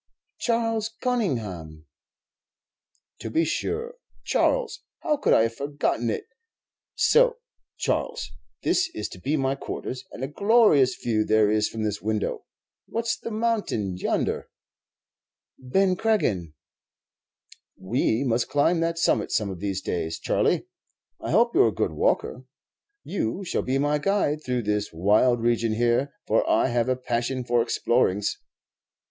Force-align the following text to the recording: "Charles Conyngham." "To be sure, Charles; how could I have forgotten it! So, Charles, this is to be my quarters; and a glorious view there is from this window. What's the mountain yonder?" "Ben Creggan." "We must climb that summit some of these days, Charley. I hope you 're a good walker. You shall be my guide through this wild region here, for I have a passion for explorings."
"Charles 0.39 0.89
Conyngham." 0.99 1.85
"To 3.19 3.29
be 3.29 3.45
sure, 3.45 3.97
Charles; 4.23 4.79
how 5.01 5.17
could 5.17 5.31
I 5.33 5.43
have 5.43 5.53
forgotten 5.53 6.09
it! 6.09 6.25
So, 6.95 7.37
Charles, 7.77 8.31
this 8.63 8.89
is 8.95 9.07
to 9.09 9.19
be 9.19 9.37
my 9.37 9.53
quarters; 9.53 10.03
and 10.11 10.23
a 10.23 10.27
glorious 10.27 10.95
view 10.95 11.23
there 11.23 11.51
is 11.51 11.69
from 11.69 11.83
this 11.83 12.01
window. 12.01 12.45
What's 12.87 13.15
the 13.15 13.29
mountain 13.29 13.95
yonder?" 13.95 14.49
"Ben 15.59 15.95
Creggan." 15.95 16.55
"We 17.77 18.23
must 18.23 18.49
climb 18.49 18.79
that 18.79 18.97
summit 18.97 19.29
some 19.31 19.51
of 19.51 19.59
these 19.59 19.81
days, 19.83 20.17
Charley. 20.17 20.65
I 21.19 21.29
hope 21.29 21.53
you 21.53 21.61
're 21.61 21.67
a 21.67 21.71
good 21.71 21.91
walker. 21.91 22.43
You 23.03 23.43
shall 23.45 23.61
be 23.61 23.77
my 23.77 23.99
guide 23.99 24.43
through 24.43 24.63
this 24.63 24.91
wild 24.91 25.41
region 25.43 25.73
here, 25.75 26.15
for 26.25 26.43
I 26.49 26.69
have 26.69 26.89
a 26.89 26.95
passion 26.95 27.43
for 27.43 27.61
explorings." 27.61 28.39